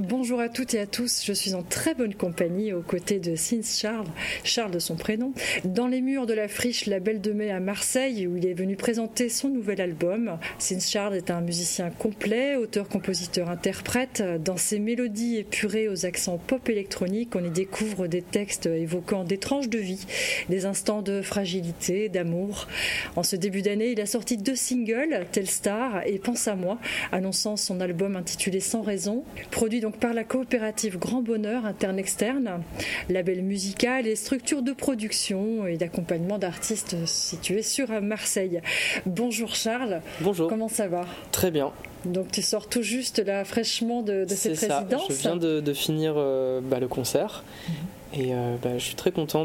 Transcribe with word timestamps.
Bonjour 0.00 0.40
à 0.40 0.48
toutes 0.48 0.74
et 0.74 0.80
à 0.80 0.86
tous, 0.86 1.22
je 1.24 1.32
suis 1.32 1.54
en 1.54 1.62
très 1.62 1.94
bonne 1.94 2.16
compagnie 2.16 2.72
aux 2.72 2.82
côtés 2.82 3.20
de 3.20 3.36
Sins 3.36 3.62
Charles, 3.62 4.08
Charles 4.42 4.72
de 4.72 4.80
son 4.80 4.96
prénom, 4.96 5.32
dans 5.64 5.86
les 5.86 6.00
murs 6.00 6.26
de 6.26 6.34
la 6.34 6.48
friche 6.48 6.86
La 6.86 6.98
Belle 6.98 7.20
de 7.20 7.32
Mai 7.32 7.52
à 7.52 7.60
Marseille 7.60 8.26
où 8.26 8.36
il 8.36 8.44
est 8.44 8.54
venu 8.54 8.74
présenter 8.74 9.28
son 9.28 9.50
nouvel 9.50 9.80
album. 9.80 10.36
Sins 10.58 10.80
Charles 10.80 11.14
est 11.14 11.30
un 11.30 11.40
musicien 11.40 11.90
complet, 11.90 12.56
auteur, 12.56 12.88
compositeur, 12.88 13.48
interprète. 13.48 14.20
Dans 14.44 14.56
ses 14.56 14.80
mélodies 14.80 15.36
épurées 15.36 15.88
aux 15.88 16.04
accents 16.06 16.38
pop 16.38 16.68
électroniques, 16.68 17.36
on 17.36 17.44
y 17.44 17.50
découvre 17.50 18.08
des 18.08 18.22
textes 18.22 18.66
évoquant 18.66 19.22
des 19.22 19.38
tranches 19.38 19.68
de 19.68 19.78
vie, 19.78 20.04
des 20.48 20.66
instants 20.66 21.02
de 21.02 21.22
fragilité, 21.22 22.08
d'amour. 22.08 22.66
En 23.14 23.22
ce 23.22 23.36
début 23.36 23.62
d'année, 23.62 23.92
il 23.92 24.00
a 24.00 24.06
sorti 24.06 24.38
deux 24.38 24.56
singles, 24.56 25.24
Telstar 25.30 26.04
et 26.04 26.18
Pense 26.18 26.48
à 26.48 26.56
moi, 26.56 26.80
annonçant 27.12 27.56
son 27.56 27.80
album 27.80 28.16
intitulé 28.16 28.58
Sans 28.58 28.82
raison, 28.82 29.22
produit 29.52 29.83
donc 29.84 29.98
par 29.98 30.14
la 30.14 30.24
coopérative 30.24 30.98
Grand 30.98 31.20
Bonheur 31.20 31.66
interne-externe, 31.66 32.62
label 33.10 33.42
musical 33.42 34.06
et 34.06 34.16
structure 34.16 34.62
de 34.62 34.72
production 34.72 35.66
et 35.66 35.76
d'accompagnement 35.76 36.38
d'artistes 36.38 36.96
situés 37.04 37.62
sur 37.62 37.90
Marseille. 38.00 38.62
Bonjour 39.04 39.54
Charles. 39.54 40.00
Bonjour. 40.22 40.48
Comment 40.48 40.68
ça 40.68 40.88
va? 40.88 41.04
Très 41.32 41.50
bien. 41.50 41.70
Donc 42.06 42.32
tu 42.32 42.40
sors 42.40 42.66
tout 42.66 42.80
juste 42.80 43.18
là 43.18 43.44
fraîchement 43.44 44.00
de, 44.00 44.24
cette 44.26 44.56
ça. 44.56 44.78
résidence? 44.78 45.04
Je 45.10 45.14
viens 45.16 45.36
de, 45.36 45.72
finir 45.74 46.14
euh, 46.16 46.62
bah, 46.62 46.80
le 46.80 46.88
concert. 46.88 47.44
Mhm. 47.68 47.74
Et 48.16 48.32
euh, 48.32 48.56
bah, 48.62 48.78
je 48.78 48.84
suis 48.84 48.94
très 48.94 49.10
content 49.10 49.44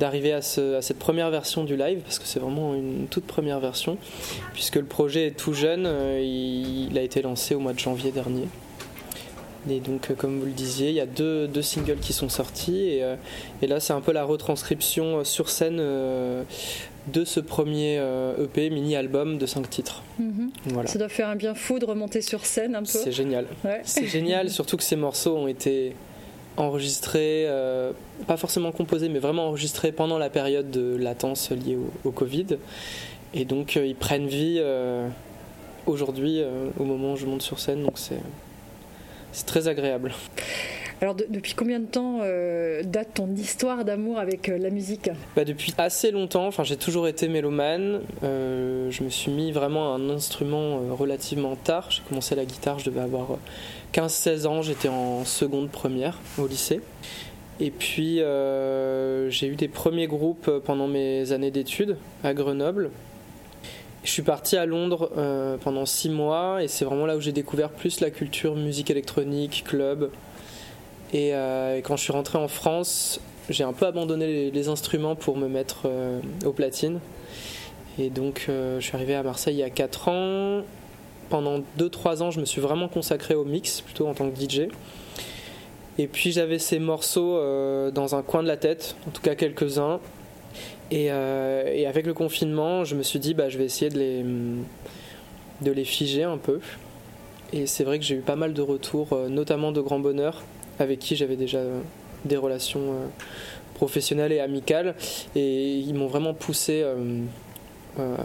d'arriver 0.00 0.32
à, 0.32 0.42
cette 0.42 0.98
première 0.98 1.30
version 1.30 1.62
du 1.62 1.76
live, 1.76 2.00
parce 2.00 2.18
que 2.18 2.26
c'est 2.26 2.40
vraiment 2.40 2.74
une 2.74 3.06
toute 3.08 3.24
première 3.24 3.60
version, 3.60 3.98
puisque 4.52 4.76
le 4.76 4.84
projet 4.84 5.28
est 5.28 5.36
tout 5.36 5.52
jeune, 5.52 5.84
euh, 5.86 6.20
il, 6.20 6.98
a 6.98 7.02
été 7.02 7.22
lancé 7.22 7.54
au 7.54 7.60
mois 7.60 7.74
de 7.74 7.78
janvier 7.78 8.10
dernier. 8.10 8.48
Et 9.70 9.80
donc, 9.80 10.10
euh, 10.10 10.14
comme 10.14 10.38
vous 10.38 10.46
le 10.46 10.52
disiez, 10.52 10.88
il 10.88 10.94
y 10.94 11.00
a 11.00 11.06
deux, 11.06 11.46
deux 11.46 11.62
singles 11.62 11.98
qui 11.98 12.12
sont 12.12 12.28
sortis. 12.28 12.80
Et, 12.80 13.04
et 13.62 13.66
là, 13.66 13.80
c'est 13.80 13.92
un 13.92 14.00
peu 14.00 14.12
la 14.12 14.24
retranscription 14.24 15.24
sur 15.24 15.50
scène 15.50 15.76
de 15.78 17.24
ce 17.24 17.40
premier 17.40 17.96
EP, 18.38 18.68
e 18.68 18.70
mini-album 18.70 19.38
de 19.38 19.46
5 19.46 19.68
titres. 19.70 20.02
Mhm. 20.18 20.50
voilà. 20.66 20.88
Ça 20.88 20.98
doit 20.98 21.08
faire 21.08 21.28
un 21.28 21.36
bien 21.36 21.54
fou 21.54 21.78
de 21.78 21.84
remonter 21.84 22.20
sur 22.20 22.44
scène 22.44 22.74
un 22.74 22.82
peu. 22.82 22.86
C'est 22.86 23.12
génial. 23.12 23.46
C'est 23.84 24.06
génial, 24.06 24.50
surtout 24.58 24.76
que 24.76 24.82
ces 24.82 24.96
morceaux 24.96 25.36
ont 25.36 25.48
été 25.48 25.94
enregistré, 26.58 27.44
euh, 27.46 27.92
pas 28.26 28.36
forcément 28.36 28.72
composé, 28.72 29.08
mais 29.08 29.18
vraiment 29.18 29.48
enregistré 29.48 29.92
pendant 29.92 30.18
la 30.18 30.30
période 30.30 30.70
de 30.70 30.96
latence 30.96 31.50
liée 31.50 31.78
au, 32.04 32.10
Covid. 32.10 32.58
Et 33.34 33.44
donc 33.44 33.76
euh, 33.76 33.86
ils 33.86 33.94
prennent 33.94 34.26
vie 34.26 34.56
euh, 34.58 35.08
aujourd'hui, 35.86 36.42
au 36.78 36.84
moment 36.84 37.12
où 37.12 37.16
je 37.16 37.26
monte 37.26 37.42
sur 37.42 37.58
scène, 37.58 37.82
donc 37.82 37.98
c'est 37.98 38.20
très 39.46 39.68
agréable. 39.68 40.12
Alors 41.00 41.14
depuis 41.14 41.54
combien 41.54 41.78
de 41.78 41.86
temps 41.86 42.18
date 42.82 43.14
ton 43.14 43.32
histoire 43.36 43.84
d'amour 43.84 44.18
avec 44.18 44.48
la 44.48 44.70
musique? 44.70 45.08
Bah, 45.36 45.44
Depuis 45.44 45.72
assez 45.78 46.10
longtemps, 46.10 46.46
enfin, 46.48 46.64
j'ai 46.64 46.76
toujours 46.76 47.06
été 47.06 47.28
mélomane. 47.28 48.00
je 48.22 49.02
me 49.04 49.08
suis 49.08 49.30
mis 49.30 49.52
vraiment 49.52 49.94
à 49.94 49.98
un 49.98 50.10
instrument 50.10 50.80
relativement 50.90 51.54
tard. 51.54 51.86
J'ai 51.90 52.02
commencé 52.08 52.34
la 52.34 52.44
guitare, 52.44 52.80
je 52.80 52.86
devais 52.90 53.00
avoir 53.00 53.38
15-16 53.94 54.46
ans, 54.46 54.62
j'étais 54.62 54.88
en 54.88 55.24
seconde 55.24 55.70
première 55.70 56.18
au 56.36 56.48
lycée. 56.48 56.80
Et 57.60 57.70
puis 57.70 58.20
euh, 58.20 59.30
j'ai 59.30 59.48
eu 59.48 59.56
des 59.56 59.68
premiers 59.68 60.06
groupes 60.06 60.50
pendant 60.64 60.86
mes 60.86 61.32
années 61.32 61.50
d'études 61.50 61.96
à 62.22 62.34
Grenoble. 62.34 62.90
Je 64.08 64.14
suis 64.14 64.22
parti 64.22 64.56
à 64.56 64.64
Londres 64.64 65.10
euh, 65.18 65.58
pendant 65.58 65.84
6 65.84 66.08
mois 66.08 66.62
et 66.62 66.66
c'est 66.66 66.86
vraiment 66.86 67.04
là 67.04 67.14
où 67.14 67.20
j'ai 67.20 67.32
découvert 67.32 67.68
plus 67.68 68.00
la 68.00 68.10
culture 68.10 68.56
musique 68.56 68.90
électronique, 68.90 69.64
club. 69.66 70.10
Et, 71.12 71.34
euh, 71.34 71.82
quand 71.82 71.96
je 71.96 72.04
suis 72.04 72.12
rentré 72.14 72.38
en 72.38 72.48
France, 72.48 73.20
j'ai 73.50 73.64
un 73.64 73.74
peu 73.74 73.84
abandonné 73.84 74.50
les, 74.50 74.68
instruments 74.68 75.14
pour 75.14 75.36
me 75.36 75.46
mettre 75.46 75.90
aux 76.46 76.52
platines. 76.52 77.00
Et 77.98 78.08
donc 78.08 78.46
je 78.48 78.80
suis 78.80 78.96
arrivé 78.96 79.14
à 79.14 79.22
Marseille 79.22 79.56
il 79.56 79.58
y 79.58 79.62
a 79.62 79.68
4 79.68 80.08
ans 80.08 80.62
pendant 81.28 81.60
2-3 81.78 82.22
ans, 82.22 82.30
je 82.30 82.40
me 82.40 82.46
suis 82.46 82.62
vraiment 82.62 82.88
consacré 82.88 83.34
au 83.34 83.44
mix, 83.44 83.82
plutôt 83.82 84.06
en 84.06 84.14
tant 84.14 84.30
que 84.30 84.40
DJ. 84.40 84.68
Et 85.98 86.06
puis 86.06 86.30
j'avais 86.30 86.58
ces 86.58 86.78
morceaux 86.78 87.36
euh, 87.36 87.90
dans 87.90 88.14
un 88.14 88.22
coin 88.22 88.42
de 88.42 88.48
la 88.48 88.56
tête, 88.56 88.96
en 89.06 89.10
tout 89.10 89.20
cas 89.20 89.34
quelques-uns. 89.34 90.00
Euh, 90.92 91.72
et, 91.72 91.86
avec 91.86 92.06
le 92.06 92.14
confinement, 92.14 92.84
je 92.84 92.94
me 92.94 93.02
suis 93.02 93.18
dit, 93.18 93.34
bah, 93.34 93.48
je 93.48 93.58
vais 93.58 93.64
essayer 93.64 93.90
de 93.90 93.98
les, 93.98 94.24
de 95.62 95.72
les 95.72 95.84
figer 95.84 96.24
un 96.24 96.38
peu. 96.38 96.60
Et 97.52 97.66
c'est 97.66 97.84
vrai 97.84 97.98
que 97.98 98.04
j'ai 98.04 98.16
eu 98.16 98.20
pas 98.20 98.36
mal 98.36 98.52
de 98.52 98.62
retours, 98.62 99.12
euh, 99.12 99.28
notamment 99.28 99.72
de 99.72 99.80
Grand 99.80 99.98
Bonheur, 99.98 100.42
avec 100.78 100.98
qui 100.98 101.16
j'avais 101.16 101.36
déjà 101.36 101.60
des 102.24 102.36
relations 102.36 102.94
professionnelles 103.74 104.32
et 104.32 104.40
amicales. 104.40 104.94
Et 105.34 105.76
ils 105.76 105.94
m'ont 105.94 106.08
vraiment 106.08 106.34
poussé 106.34 106.84
euh, 107.98 108.16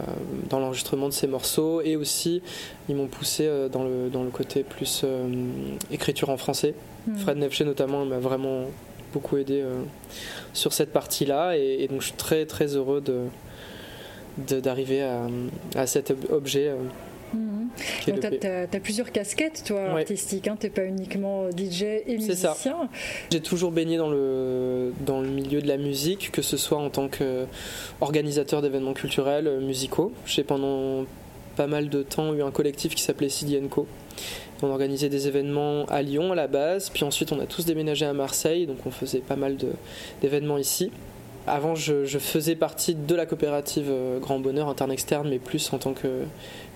dans 0.50 0.60
l'enregistrement 0.60 1.08
de 1.08 1.12
ces 1.12 1.26
morceaux 1.26 1.80
et 1.80 1.96
aussi 1.96 2.42
ils 2.88 2.94
m'ont 2.94 3.08
poussé 3.08 3.44
euh, 3.46 3.68
dans, 3.68 3.82
le, 3.82 4.08
dans 4.08 4.22
le 4.22 4.30
côté 4.30 4.62
plus 4.62 5.02
euh, 5.02 5.26
écriture 5.90 6.28
en 6.28 6.36
français. 6.36 6.74
Hmm. 7.08 7.16
Fred 7.16 7.38
Nefché 7.38 7.64
notamment 7.64 8.04
m'a 8.04 8.18
vraiment 8.18 8.66
beaucoup 9.14 9.38
aidé 9.38 9.64
sur 10.52 10.72
cette 10.72 10.92
partie-là 10.92 11.56
et, 11.56 11.88
donc 11.88 12.00
je 12.00 12.08
suis 12.08 12.16
très 12.16 12.44
très 12.46 12.76
heureux 12.76 13.00
de 13.00 14.60
d'arriver 14.60 15.02
à, 15.02 15.26
à, 15.76 15.86
cet 15.86 16.12
objet 16.30 16.72
Mhm. 17.34 17.68
Donc, 18.06 18.40
tu 18.40 18.46
as, 18.46 18.80
plusieurs 18.80 19.10
casquettes, 19.12 19.64
toi, 19.66 19.82
artistiques. 19.90 20.48
Hein. 20.48 20.56
tu 20.58 20.66
n'es 20.66 20.70
pas 20.70 20.84
uniquement 20.84 21.50
DJ 21.50 21.82
et 22.06 22.16
musicien. 22.16 22.88
J'ai 23.30 23.40
toujours 23.40 23.72
baigné 23.72 23.96
dans 23.96 24.10
le, 24.10 24.92
dans 25.04 25.20
le 25.20 25.28
milieu 25.28 25.60
de 25.60 25.68
la 25.68 25.76
musique, 25.76 26.30
que 26.30 26.42
ce 26.42 26.56
soit 26.56 26.78
en 26.78 26.90
tant 26.90 27.08
qu'organisateur 27.08 28.62
d'événements 28.62 28.94
culturels, 28.94 29.46
euh, 29.46 29.60
musicaux. 29.60 30.12
J'ai 30.26 30.44
pendant 30.44 31.06
pas 31.56 31.66
mal 31.66 31.88
de 31.88 32.02
temps 32.02 32.34
eu 32.34 32.42
un 32.42 32.50
collectif 32.50 32.94
qui 32.94 33.02
s'appelait 33.02 33.28
Co. 33.70 33.86
On 34.62 34.70
organisait 34.70 35.08
des 35.08 35.28
événements 35.28 35.84
à 35.86 36.02
Lyon 36.02 36.32
à 36.32 36.34
la 36.34 36.46
base, 36.46 36.90
puis 36.90 37.04
ensuite 37.04 37.32
on 37.32 37.40
a 37.40 37.46
tous 37.46 37.64
déménagé 37.64 38.06
à 38.06 38.12
Marseille, 38.12 38.66
donc 38.66 38.78
on 38.86 38.90
faisait 38.90 39.20
pas 39.20 39.36
mal 39.36 39.56
d'événements 40.22 40.58
ici. 40.58 40.90
Avant, 41.46 41.74
je, 41.74 42.06
faisais 42.18 42.54
partie 42.54 42.94
de 42.94 43.14
la 43.14 43.26
coopérative 43.26 43.88
euh, 43.90 44.18
Grand 44.18 44.38
Bonheur 44.38 44.68
interne-externe, 44.68 45.28
mais 45.28 45.38
plus 45.38 45.70
en 45.74 45.78
tant 45.78 45.92
que, 45.92 46.22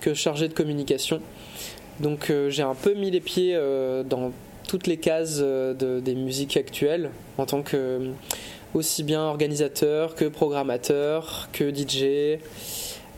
que 0.03 0.13
chargé 0.13 0.47
de 0.49 0.53
communication. 0.53 1.23
Donc 2.01 2.29
euh, 2.29 2.51
j'ai 2.51 2.63
un 2.63 2.75
peu 2.75 2.93
mis 2.93 3.11
les 3.11 3.21
pieds 3.21 3.55
euh, 3.55 4.03
dans 4.03 4.33
toutes 4.69 4.87
les 4.87 4.99
cases 4.99 5.39
des 5.41 6.15
musiques 6.15 6.59
actuelles, 6.59 7.09
en 7.39 7.47
tant 7.47 7.63
que 7.63 8.11
aussi 8.75 9.03
bien 9.03 9.23
organisateur 9.23 10.15
que 10.15 10.27
programmateur, 10.27 11.49
que 11.55 11.75
DJ. 11.75 12.39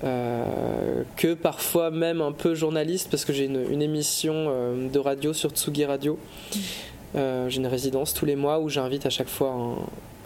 Que 0.01 1.35
parfois 1.35 1.91
même 1.91 2.21
un 2.21 2.33
peu 2.33 2.55
journaliste 2.55 3.09
parce 3.11 3.25
que 3.25 3.33
j'ai 3.33 3.45
une, 3.45 3.83
émission 3.83 4.47
de 4.77 4.99
radio 4.99 5.33
sur 5.33 5.51
Tsugi 5.51 5.85
Radio. 5.85 6.19
j'ai 7.15 7.57
une 7.57 7.67
résidence 7.67 8.15
tous 8.15 8.27
les 8.27 8.37
mois 8.37 8.61
où 8.61 8.69
j'invite 8.69 9.07
à 9.07 9.11
chaque 9.11 9.29
fois 9.29 9.51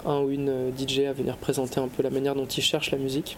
un, 0.04 0.20
ou 0.20 0.30
une 0.30 0.48
euh, 0.48 0.70
DJ 0.76 1.00
à 1.00 1.12
venir 1.12 1.36
présenter 1.36 1.80
un 1.80 1.88
peu 1.88 2.02
la 2.02 2.10
manière 2.10 2.34
dont 2.34 2.46
ils 2.46 2.62
cherchent 2.62 2.90
la 2.90 2.98
musique. 2.98 3.36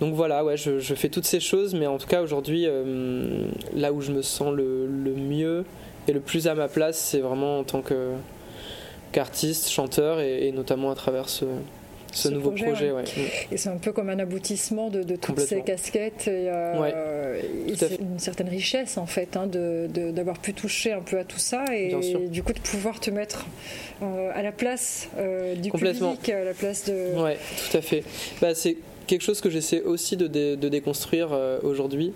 Donc 0.00 0.14
voilà, 0.14 0.44
ouais, 0.44 0.56
je, 0.56 0.80
fais 0.80 1.08
toutes 1.08 1.26
ces 1.26 1.38
choses, 1.38 1.74
mais 1.74 1.86
en 1.86 1.98
tout 1.98 2.08
cas 2.08 2.22
aujourd'hui, 2.22 2.64
euh, 2.66 3.46
là 3.74 3.92
où 3.92 4.00
je 4.00 4.10
me 4.10 4.22
sens 4.22 4.52
le, 4.52 4.88
mieux 5.16 5.64
et 6.08 6.12
le 6.12 6.18
plus 6.18 6.48
à 6.48 6.54
ma 6.54 6.66
place, 6.66 6.98
c'est 6.98 7.20
vraiment 7.20 7.60
en 7.60 7.64
tant 7.64 7.84
qu'artiste, 9.12 9.70
chanteur, 9.70 10.18
et, 10.18 10.50
notamment 10.50 10.90
à 10.90 10.96
travers 10.96 11.28
ce, 11.28 11.44
ce, 12.12 12.28
nouveau 12.28 12.50
projet. 12.50 12.92
ouais. 12.92 13.04
Et 13.50 13.56
c'est 13.56 13.68
un 13.68 13.76
peu 13.76 13.92
comme 13.92 14.10
un 14.10 14.18
aboutissement 14.18 14.90
de, 14.90 15.02
toutes 15.16 15.40
ces 15.40 15.62
casquettes. 15.62 16.28
Et, 16.28 16.48
euh, 16.48 17.40
c'est 17.74 17.98
une 17.98 18.18
certaine 18.18 18.48
richesse 18.48 18.98
en 18.98 19.06
fait 19.06 19.36
hein, 19.36 19.46
d'avoir 19.46 20.38
pu 20.38 20.54
toucher 20.54 20.92
un 20.92 21.00
peu 21.00 21.18
à 21.18 21.24
tout 21.24 21.38
ça 21.38 21.64
et 21.72 21.94
du 22.28 22.42
coup 22.42 22.52
de 22.52 22.60
pouvoir 22.60 23.00
te 23.00 23.10
mettre 23.10 23.46
euh, 24.02 24.30
à 24.34 24.42
la 24.42 24.52
place 24.52 25.08
euh, 25.18 25.54
du 25.54 25.70
public, 25.70 26.28
à 26.28 26.44
la 26.44 26.54
place 26.54 26.84
de. 26.84 27.20
Ouais, 27.20 27.38
tout 27.70 27.76
à 27.76 27.80
fait. 27.80 28.04
Bah, 28.40 28.54
c'est 28.54 28.76
quelque 29.06 29.22
chose 29.22 29.40
que 29.40 29.50
j'essaie 29.50 29.82
aussi 29.82 30.16
de, 30.16 30.26
de 30.26 30.68
déconstruire 30.68 31.36
aujourd'hui 31.62 32.12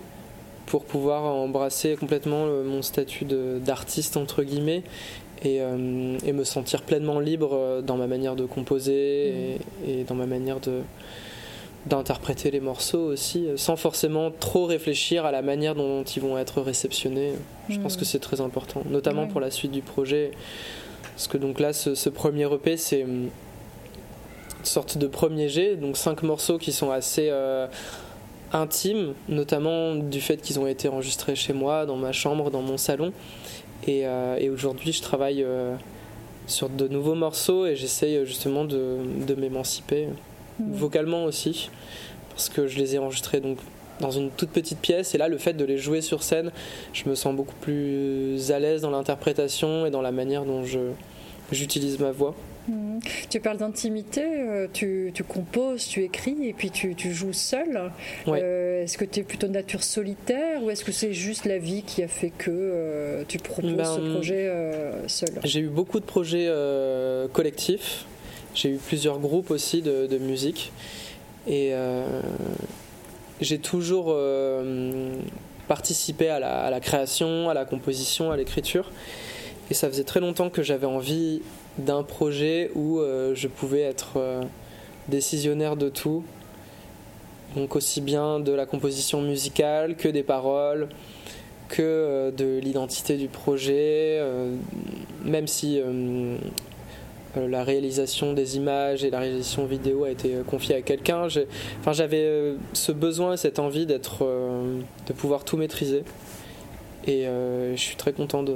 pour 0.67 0.85
pouvoir 0.85 1.23
embrasser 1.23 1.95
complètement 1.95 2.45
mon 2.45 2.81
statut 2.81 3.25
d'artiste 3.25 4.17
entre 4.17 4.43
guillemets 4.43 4.83
euh, 5.45 6.17
et, 6.25 6.33
me 6.33 6.43
sentir 6.43 6.81
pleinement 6.81 7.19
libre 7.19 7.51
euh, 7.53 7.81
dans 7.81 7.97
ma 7.97 8.07
manière 8.07 8.35
de 8.35 8.45
composer 8.45 9.59
et, 9.87 10.03
dans 10.07 10.15
ma 10.15 10.25
manière 10.25 10.59
de 10.59 10.81
d'interpréter 11.85 12.51
les 12.51 12.59
morceaux 12.59 13.05
aussi, 13.13 13.47
euh, 13.47 13.55
sans 13.55 13.77
forcément 13.77 14.29
trop 14.29 14.65
réfléchir 14.65 15.23
à 15.25 15.31
la 15.31 15.41
manière 15.41 15.73
dont 15.73 16.03
ils 16.03 16.21
vont 16.21 16.37
être 16.37 16.59
réceptionnés. 16.61 17.31
Je 17.69 17.79
pense 17.79 17.95
que 17.95 18.03
c'est 18.03 18.19
très 18.19 18.41
important, 18.41 18.83
notamment 18.89 19.27
pour 19.27 19.39
la 19.39 19.51
suite 19.51 19.71
du 19.71 19.81
projet. 19.81 20.31
Parce 21.15 21.29
que 21.29 21.37
donc 21.37 21.61
là, 21.61 21.71
ce, 21.71 22.09
premier 22.09 22.51
EP, 22.53 22.75
c'est 22.75 22.99
une 22.99 23.29
sorte 24.63 24.97
de 24.97 25.07
premier 25.07 25.47
jet, 25.47 25.77
donc 25.77 25.95
cinq 25.95 26.23
morceaux 26.23 26.57
qui 26.57 26.73
sont 26.73 26.91
assez 26.91 27.31
intimes, 28.53 29.13
notamment 29.29 29.95
du 29.95 30.21
fait 30.21 30.37
qu'ils 30.37 30.59
ont 30.59 30.67
été 30.67 30.87
enregistrés 30.87 31.35
chez 31.35 31.53
moi, 31.53 31.85
dans 31.85 31.97
ma 31.97 32.11
chambre, 32.11 32.51
dans 32.51 32.61
mon 32.61 32.77
salon. 32.77 33.11
Et, 33.87 34.03
et 34.39 34.49
aujourd'hui, 34.49 34.91
je 34.91 35.01
travaille 35.01 35.45
sur 36.47 36.69
de 36.69 36.87
nouveaux 36.87 37.13
morceaux 37.13 37.65
et 37.65 37.75
j'essaye 37.75 38.25
justement 38.25 38.63
de, 38.63 38.97
de 39.27 39.35
m'émanciper 39.35 40.07
mmh. 40.07 40.71
vocalement 40.71 41.25
aussi 41.25 41.69
parce 42.29 42.49
que 42.49 42.67
je 42.67 42.77
les 42.77 42.95
ai 42.95 42.99
enregistrés 42.99 43.41
donc 43.41 43.57
dans 43.99 44.11
une 44.11 44.31
toute 44.31 44.49
petite 44.49 44.79
pièce 44.79 45.13
et 45.13 45.17
là 45.17 45.27
le 45.27 45.37
fait 45.37 45.53
de 45.53 45.65
les 45.65 45.77
jouer 45.77 46.01
sur 46.01 46.23
scène 46.23 46.51
je 46.93 47.09
me 47.09 47.15
sens 47.15 47.35
beaucoup 47.35 47.55
plus 47.61 48.51
à 48.51 48.59
l'aise 48.59 48.81
dans 48.81 48.91
l'interprétation 48.91 49.85
et 49.85 49.91
dans 49.91 50.01
la 50.01 50.11
manière 50.11 50.45
dont 50.45 50.63
je 50.63 50.79
j'utilise 51.51 51.99
ma 51.99 52.11
voix 52.11 52.33
mmh. 52.67 52.99
Tu 53.29 53.39
parles 53.39 53.57
d'intimité, 53.57 54.23
euh, 54.23 54.67
tu, 54.71 55.11
tu, 55.13 55.23
composes, 55.23 55.87
tu 55.87 56.03
écris 56.03 56.37
et 56.47 56.53
puis 56.53 56.71
tu, 56.71 56.95
tu 56.95 57.13
joues 57.13 57.33
seul. 57.33 57.91
Euh, 58.27 58.83
est-ce 58.83 58.97
que 58.97 59.05
tu 59.05 59.19
es 59.19 59.23
plutôt 59.23 59.47
de 59.47 59.53
nature 59.53 59.83
solitaire 59.83 60.63
ou 60.63 60.69
est-ce 60.69 60.83
que 60.83 60.91
c'est 60.91 61.13
juste 61.13 61.45
la 61.45 61.57
vie 61.57 61.83
qui 61.83 62.03
a 62.03 62.07
fait 62.07 62.29
que 62.29 62.51
euh, 62.51 63.23
tu 63.27 63.37
proposes 63.37 63.73
ben, 63.73 63.85
ce 63.85 63.99
projet 64.13 64.51
seul? 65.07 65.29
J'ai 65.43 65.61
eu 65.61 65.67
beaucoup 65.67 65.99
de 65.99 66.05
projets 66.05 66.51
collectifs. 67.33 68.05
J'ai 68.53 68.69
eu 68.71 68.77
plusieurs 68.77 69.19
groupes 69.19 69.51
aussi 69.51 69.81
de, 69.81 70.07
de 70.07 70.17
musique. 70.17 70.71
Et 71.47 71.73
j'ai 73.39 73.59
toujours 73.59 74.17
participé 75.67 76.29
à 76.29 76.39
la, 76.39 76.61
à 76.61 76.69
la 76.69 76.79
création, 76.79 77.49
à 77.49 77.53
la 77.53 77.65
composition, 77.65 78.31
à 78.31 78.37
l'écriture. 78.37 78.91
Et 79.69 79.73
ça 79.73 79.89
faisait 79.89 80.05
très 80.05 80.19
longtemps 80.19 80.49
que 80.49 80.63
j'avais 80.63 80.87
envie 80.87 81.41
d'un 81.77 82.03
projet 82.03 82.71
où 82.75 82.99
euh, 82.99 83.33
je 83.35 83.47
pouvais 83.47 83.81
être 83.81 84.13
euh, 84.17 84.41
décisionnaire 85.07 85.75
de 85.75 85.89
tout. 85.89 86.23
Donc 87.55 87.75
aussi 87.75 88.01
bien 88.01 88.39
de 88.39 88.51
la 88.51 88.65
composition 88.65 89.21
musicale 89.21 89.95
que 89.95 90.07
des 90.07 90.23
paroles, 90.23 90.89
que 91.69 91.81
euh, 91.81 92.31
de 92.31 92.59
l'identité 92.59 93.17
du 93.17 93.27
projet, 93.27 94.21
même 95.23 95.47
si 95.47 95.81
la 97.35 97.63
réalisation 97.63 98.33
des 98.33 98.57
images 98.57 99.03
et 99.03 99.09
la 99.11 99.19
réalisation 99.19 99.65
vidéo 99.65 100.03
a 100.03 100.09
été 100.09 100.37
confiée 100.47 100.75
à 100.75 100.81
quelqu'un. 100.81 101.27
Enfin, 101.79 101.93
j'avais 101.93 102.55
ce 102.73 102.91
besoin 102.91 103.33
et 103.33 103.37
cette 103.37 103.59
envie 103.59 103.85
d'être, 103.85 104.25
de 105.07 105.13
pouvoir 105.13 105.43
tout 105.43 105.57
maîtriser. 105.57 106.03
Et 107.05 107.25
je 107.25 107.79
suis 107.79 107.95
très 107.95 108.11
content 108.11 108.43
de, 108.43 108.55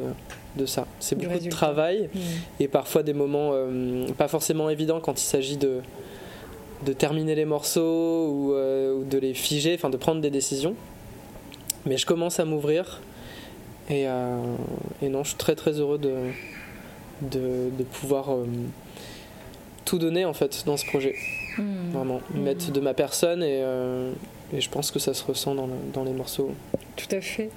de 0.57 0.65
ça. 0.65 0.85
C'est 0.99 1.17
beaucoup 1.17 1.39
de 1.39 1.49
travail 1.49 2.09
mmh. 2.13 2.19
et 2.59 2.67
parfois 2.67 3.03
des 3.03 3.13
moments 3.13 3.51
euh, 3.53 4.07
pas 4.17 4.27
forcément 4.27 4.69
évidents 4.69 4.99
quand 4.99 5.19
il 5.21 5.25
s'agit 5.25 5.57
de, 5.57 5.79
de 6.85 6.93
terminer 6.93 7.35
les 7.35 7.45
morceaux 7.45 8.27
ou, 8.29 8.53
euh, 8.53 9.03
de 9.03 9.17
les 9.17 9.33
figer, 9.33 9.75
enfin 9.75 9.89
de 9.89 9.97
prendre 9.97 10.21
des 10.21 10.29
décisions. 10.29 10.75
Mais 11.85 11.97
je 11.97 12.05
commence 12.05 12.39
à 12.39 12.45
m'ouvrir 12.45 13.01
et, 13.89 14.07
euh, 14.07 14.37
et, 15.01 15.09
non, 15.09 15.23
je 15.23 15.29
suis 15.29 15.37
très 15.37 15.55
très 15.55 15.79
heureux 15.79 15.97
de, 15.97 16.15
de, 17.21 17.83
pouvoir 17.83 18.29
tout 19.85 19.97
donner 19.97 20.25
en 20.25 20.33
fait 20.33 20.63
dans 20.65 20.77
ce 20.77 20.85
projet. 20.85 21.15
Mmh. 21.57 21.91
Vraiment, 21.91 22.21
mmh. 22.33 22.41
mettre 22.41 22.71
de 22.71 22.79
ma 22.79 22.93
personne 22.93 23.43
et, 23.43 23.63
et, 24.53 24.61
je 24.61 24.69
pense 24.69 24.91
que 24.91 24.99
ça 24.99 25.13
se 25.13 25.23
ressent 25.23 25.55
dans, 25.55 25.69
dans 25.93 26.03
les 26.03 26.13
morceaux. 26.13 26.51
Tout 26.95 27.15
à 27.15 27.21
fait. 27.21 27.49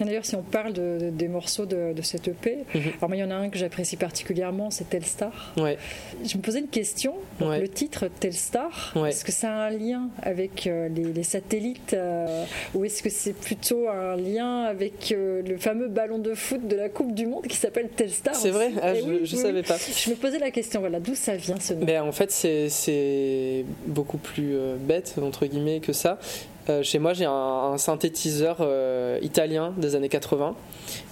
D'ailleurs, 0.00 0.24
si 0.24 0.36
on 0.36 0.42
parle 0.42 0.72
de, 0.72 1.10
des 1.12 1.28
morceaux 1.28 1.66
de, 1.66 1.94
cette 2.02 2.28
EP, 2.28 2.64
mhm. 2.74 2.82
alors 3.00 3.14
il 3.14 3.18
y 3.18 3.24
en 3.24 3.30
a 3.30 3.34
un 3.34 3.48
que 3.48 3.58
j'apprécie 3.58 3.96
particulièrement, 3.96 4.70
c'est 4.70 4.88
Telstar. 4.88 5.54
Ouais. 5.56 5.76
Je 6.24 6.36
me 6.36 6.42
posais 6.42 6.60
une 6.60 6.68
question. 6.68 7.14
Le 7.40 7.66
titre 7.66 8.08
Telstar, 8.08 8.94
est-ce 9.06 9.24
que 9.24 9.32
ça 9.32 9.50
a 9.50 9.66
un 9.66 9.70
lien 9.70 10.08
avec 10.22 10.66
euh, 10.66 10.88
les, 10.88 11.22
satellites 11.22 11.94
euh, 11.94 12.44
ou 12.74 12.84
est-ce 12.84 13.02
que 13.02 13.10
c'est 13.10 13.32
plutôt 13.32 13.88
un 13.88 14.16
lien 14.16 14.62
avec 14.62 15.12
euh, 15.12 15.42
le 15.42 15.56
fameux 15.56 15.88
ballon 15.88 16.18
de 16.18 16.34
foot 16.34 16.66
de 16.66 16.76
la 16.76 16.88
Coupe 16.88 17.14
du 17.14 17.26
Monde 17.26 17.46
qui 17.46 17.56
s'appelle 17.56 17.88
Telstar 17.88 18.34
C'est 18.34 18.50
vrai? 18.50 18.70
ah, 18.82 18.94
Je 18.94 19.36
ne 19.36 19.42
savais 19.42 19.62
pas. 19.62 19.76
Je 19.76 20.10
me 20.10 20.14
posais 20.16 20.38
la 20.38 20.50
question, 20.50 20.80
voilà, 20.80 21.00
d'où 21.00 21.14
ça 21.14 21.36
vient 21.36 21.58
ce 21.58 21.74
nom? 21.74 21.84
Ben, 21.84 22.02
En 22.02 22.12
fait, 22.12 22.30
c'est 22.30 23.64
beaucoup 23.86 24.18
plus 24.18 24.56
bête, 24.80 25.14
entre 25.20 25.46
guillemets, 25.46 25.80
que 25.80 25.92
ça. 25.92 26.18
Euh, 26.68 26.82
chez 26.82 26.98
moi, 26.98 27.12
j'ai 27.12 27.26
un, 27.26 27.76
synthétiseur 27.78 28.58
euh, 28.60 29.18
italien 29.22 29.72
des 29.76 29.94
années 29.94 30.08
80 30.08 30.54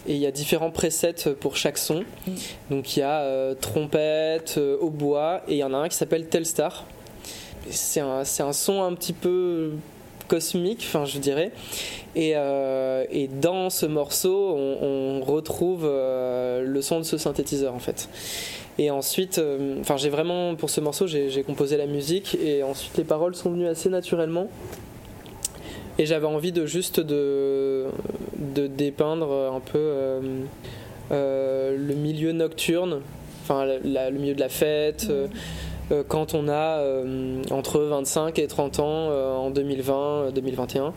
et 0.06 0.14
il 0.14 0.18
y 0.18 0.26
a 0.26 0.30
différents 0.30 0.70
presets 0.70 1.34
pour 1.40 1.56
chaque 1.56 1.78
son. 1.78 2.00
Mm. 2.00 2.32
Donc 2.70 2.96
il 2.96 3.00
y 3.00 3.02
a 3.02 3.20
euh, 3.20 3.54
trompette, 3.54 4.58
hautbois 4.80 5.42
et 5.48 5.54
il 5.54 5.58
y 5.58 5.64
en 5.64 5.74
a 5.74 5.78
un 5.78 5.88
qui 5.88 5.96
s'appelle 5.96 6.26
Telstar. 6.28 6.84
C'est 7.70 8.00
un, 8.00 8.22
un, 8.38 8.52
son 8.52 8.82
un 8.82 8.92
petit 8.94 9.12
peu 9.12 9.72
cosmique, 10.28 10.84
enfin 10.86 11.04
je 11.04 11.18
dirais. 11.18 11.52
Et, 12.16 12.30
et 12.30 13.28
dans 13.28 13.70
ce 13.70 13.86
morceau, 13.86 14.54
on, 14.56 15.20
retrouve 15.24 15.84
le 15.86 16.78
son 16.80 16.98
de 16.98 17.04
ce 17.04 17.16
synthétiseur 17.16 17.74
en 17.74 17.78
fait. 17.78 18.08
Et 18.78 18.90
ensuite, 18.90 19.40
enfin 19.80 19.96
j'ai 19.96 20.10
vraiment 20.10 20.54
pour 20.54 20.68
ce 20.68 20.80
morceau, 20.80 21.06
j'ai 21.06 21.42
composé 21.42 21.76
la 21.76 21.86
musique 21.86 22.36
et 22.42 22.62
ensuite 22.62 22.96
les 22.98 23.04
paroles 23.04 23.34
sont 23.34 23.50
venues 23.50 23.66
assez 23.66 23.88
naturellement. 23.88 24.48
Et 25.98 26.06
j'avais 26.06 26.26
envie 26.26 26.52
de 26.52 26.66
juste 26.66 26.98
de, 27.00 27.86
de 28.38 28.66
dépeindre 28.66 29.52
un 29.54 29.60
peu 29.60 29.78
euh, 29.78 30.20
euh, 31.12 31.76
le 31.76 31.94
milieu 31.94 32.32
nocturne, 32.32 33.00
enfin 33.42 33.64
le 33.64 34.18
milieu 34.18 34.34
de 34.34 34.40
la 34.40 34.48
fête. 34.48 35.08
Euh, 35.10 36.02
quand 36.08 36.34
on 36.34 36.48
a 36.48 36.82
entre 37.50 37.78
25 37.78 38.38
et 38.38 38.46
30 38.46 38.80
ans 38.80 39.10
en 39.10 39.50
2020-2021 39.50 40.92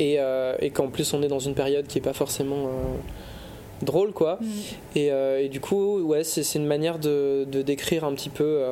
et, 0.00 0.18
et 0.58 0.70
qu'en 0.70 0.88
plus 0.88 1.14
on 1.14 1.22
est 1.22 1.28
dans 1.28 1.38
une 1.38 1.54
période 1.54 1.86
qui 1.86 1.98
est 1.98 2.02
pas 2.02 2.12
forcément 2.12 2.68
drôle 3.82 4.10
quoi 4.10 4.40
mm. 4.40 4.46
et, 4.96 5.10
et, 5.44 5.48
du 5.48 5.60
coup 5.60 6.00
ouais 6.00 6.24
c'est 6.24 6.58
une 6.58 6.66
manière 6.66 6.98
de, 6.98 7.46
de, 7.48 7.62
décrire 7.62 8.02
un 8.02 8.14
petit 8.14 8.30
peu 8.30 8.64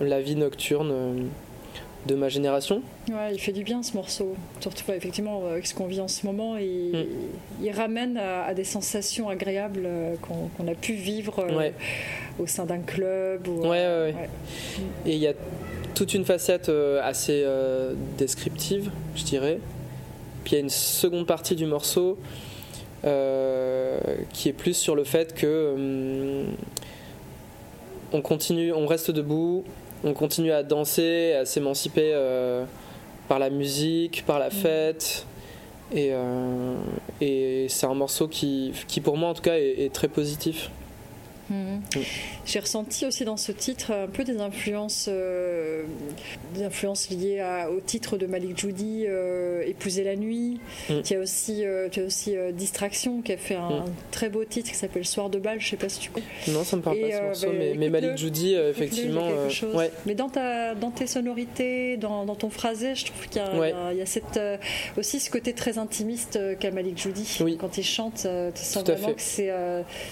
la 0.00 0.20
vie 0.20 0.36
nocturne 0.36 1.28
de 2.06 2.14
ma 2.14 2.28
génération. 2.28 2.82
Ouais, 3.08 3.32
il 3.32 3.40
fait 3.40 3.52
du 3.52 3.64
bien 3.64 3.82
ce 3.82 3.94
morceau. 3.94 4.34
Surtout, 4.60 4.84
effectivement, 4.92 5.46
avec 5.46 5.66
ce 5.66 5.74
qu'on 5.74 5.86
vit 5.86 6.00
en 6.00 6.08
ce 6.08 6.24
moment, 6.24 6.56
il, 6.56 6.92
mm. 6.92 7.64
il 7.64 7.70
ramène 7.72 8.16
à, 8.16 8.54
des 8.54 8.64
sensations 8.64 9.28
agréables 9.28 9.82
euh, 9.84 10.14
qu'on 10.22 10.68
a 10.68 10.74
pu 10.74 10.94
vivre 10.94 11.40
euh, 11.40 11.70
au 12.38 12.46
sein 12.46 12.64
d'un 12.64 12.78
club. 12.78 13.48
Ou, 13.48 13.62
ouais, 13.62 13.68
ouais, 13.68 14.14
Et 15.04 15.14
il 15.14 15.18
y 15.18 15.26
a 15.26 15.34
toute 15.94 16.14
une 16.14 16.24
facette 16.24 16.68
euh, 16.68 17.00
assez 17.02 17.44
descriptive, 18.16 18.90
je 19.14 19.24
dirais. 19.24 19.58
Puis 20.44 20.52
il 20.52 20.56
y 20.56 20.58
a 20.58 20.62
une 20.62 20.70
seconde 20.70 21.26
partie 21.26 21.56
du 21.56 21.66
morceau 21.66 22.18
qui 24.32 24.48
est 24.48 24.52
plus 24.56 24.74
sur 24.74 24.96
le 24.96 25.04
fait 25.04 25.32
que 25.32 25.74
hum, 25.76 26.56
on 28.12 28.20
continue, 28.20 28.72
on 28.72 28.86
reste 28.86 29.10
debout, 29.10 29.64
on 30.04 30.12
continue 30.12 30.52
à 30.52 30.62
danser, 30.62 31.32
à 31.32 31.44
s'émanciper 31.44 32.10
euh, 32.14 32.64
par 33.28 33.38
la 33.38 33.50
musique, 33.50 34.24
par 34.26 34.38
la 34.38 34.50
fête. 34.50 35.26
Et, 35.92 36.10
euh, 36.12 36.74
et 37.20 37.66
c'est 37.68 37.86
un 37.86 37.94
morceau 37.94 38.28
qui, 38.28 38.72
qui, 38.88 39.00
pour 39.00 39.16
moi 39.16 39.30
en 39.30 39.34
tout 39.34 39.42
cas, 39.42 39.56
est 39.56 39.92
très 39.92 40.08
positif. 40.08 40.70
Mhm. 41.50 41.80
J'ai 42.44 42.58
ressenti 42.58 43.06
aussi 43.06 43.24
dans 43.24 43.36
ce 43.36 43.52
titre 43.52 43.92
un 43.92 44.06
peu 44.06 44.24
des 44.24 44.40
influences, 44.40 45.06
euh, 45.08 45.84
des 46.54 46.64
influences 46.64 47.10
liées 47.10 47.44
au 47.70 47.80
titre 47.80 48.16
de 48.16 48.26
Malik 48.26 48.58
Judy, 48.58 49.04
euh, 49.06 49.62
Épouser 49.66 50.04
la 50.04 50.16
nuit. 50.16 50.60
Mm. 50.88 50.94
Il 51.04 51.10
y 51.10 51.14
a 51.14 51.20
aussi, 51.20 51.64
euh, 51.64 51.88
tu 51.88 52.00
as 52.00 52.04
aussi 52.04 52.34
Distraction 52.52 53.22
qui 53.22 53.32
a 53.32 53.36
fait 53.36 53.54
un, 53.54 53.80
mm. 53.80 53.94
très 54.10 54.28
beau 54.28 54.44
titre 54.44 54.70
qui 54.70 54.76
s'appelle 54.76 55.04
Soir 55.04 55.30
de 55.30 55.38
bal. 55.38 55.60
Je 55.60 55.68
sais 55.68 55.76
pas 55.76 55.88
si 55.88 56.00
tu 56.00 56.10
connais. 56.10 56.26
Non, 56.48 56.64
ça 56.64 56.76
me 56.76 56.82
parle 56.82 57.00
pas 57.00 57.10
ce 57.10 57.22
morceau, 57.22 57.46
bah, 57.46 57.74
mais, 57.76 57.88
Malik 57.88 58.16
Judy, 58.16 58.54
effectivement. 58.54 59.28
Ouais. 59.74 59.90
Mais 60.06 60.14
dans, 60.14 60.28
ta, 60.28 60.74
dans 60.74 60.90
tes 60.90 61.06
sonorités, 61.06 61.96
dans, 61.96 62.26
ton 62.34 62.50
phrasé, 62.50 62.94
je 62.94 63.06
trouve 63.06 63.28
qu'il 63.28 63.42
y, 63.42 64.00
a, 64.02 64.06
cette, 64.06 64.40
aussi 64.96 65.20
ce 65.20 65.30
côté 65.30 65.52
très 65.52 65.78
intimiste 65.78 66.38
qu'a 66.58 66.70
Malik 66.70 67.00
Judy. 67.00 67.38
Quand 67.58 67.78
il 67.78 67.84
chante, 67.84 68.26
tu 68.54 68.62
sens 68.62 68.84
vraiment 68.84 69.12
que 69.12 69.20
c'est. 69.20 69.52